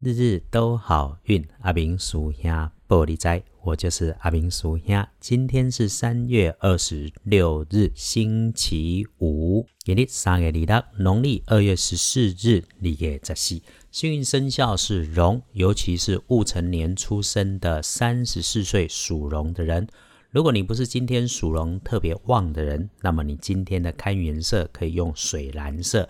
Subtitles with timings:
[0.00, 2.52] 日日都好运，阿明属兄
[2.86, 5.04] 玻璃斋，我就是阿明属兄。
[5.18, 13.60] 今天是三月二十六日，星期五，今日三月二六，农历二月十四日，立月十四。
[13.90, 19.88] 幸运生肖是龙，尤其是戊辰年出生的三十四岁属龙的人。
[20.30, 26.08] 如果你不是今天属龙特别旺的人，那么你今天的开运颜色可以用水蓝色。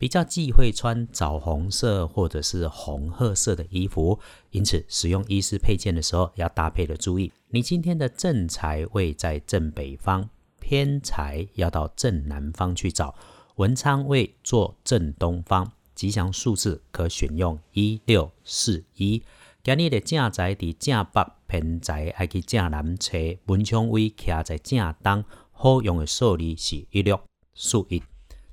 [0.00, 4.18] 比较忌讳穿枣红色或者是红褐色的衣服，
[4.50, 7.30] 因此使用衣饰配件的时候要搭配的注意。
[7.50, 10.26] 你今天的正财位在正北方，
[10.58, 13.14] 偏财要到正南方去找。
[13.56, 19.22] 文昌位坐正东方，吉祥数字可选用一六四一。
[19.62, 23.18] 今日的正财伫正北，偏财爱去正南找。
[23.44, 25.22] 文昌位徛在正东，
[25.52, 27.20] 好用的数字是一六
[27.54, 28.02] 四一。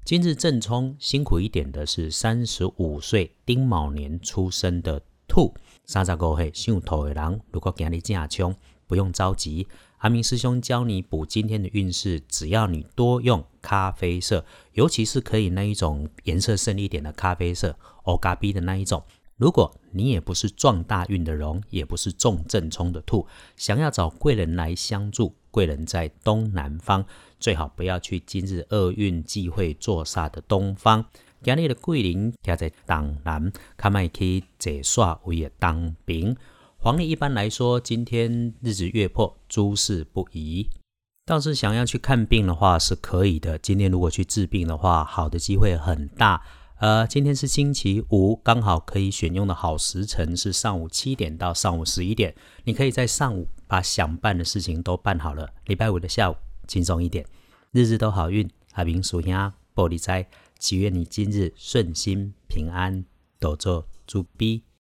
[0.08, 5.54] 今日正冲，辛苦一点的是三十五岁丁卯年出生的兔。
[5.84, 8.56] 三十五岁属兔的人，如果今日正冲，
[8.88, 9.68] 不用着急。
[9.98, 19.04] 阿明师兄教你补今天的运势，只要你多用咖啡色，尤其是可以那一种颜色深一点的咖啡色，欧咖啡的那一种。
[19.38, 27.06] 如果你也不是撞大运的龙，也不是中正冲的兔，想要找贵人来相助，贵人在东南方。
[27.40, 31.06] 最好不要去今日厄运忌讳坐煞的东方。
[31.44, 36.36] 今日的桂林徛在东南，看卖去解煞为当兵。
[36.80, 40.68] 黄历一般来说，今天日子月破，诸事不宜。
[41.28, 43.60] 倒是想要去看病的话是可以的。
[43.60, 46.42] 今天如果去治病的话，好的机会很大。
[46.80, 52.36] 呃，今天是星期五，刚好可以选用的好时辰是上午七点到上午十一点。
[52.66, 56.36] 你可以在上午把想办的事情都办好了，礼拜五的下午。
[56.68, 57.26] 轻松一点，
[57.72, 58.48] 日日都好运。
[58.74, 60.28] 阿明属鸭玻璃斋，
[60.60, 63.06] 祈愿你今日顺心平安，
[63.40, 64.67] 多做猪逼。